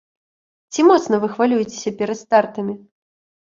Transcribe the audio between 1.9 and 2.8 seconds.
перад стартамі?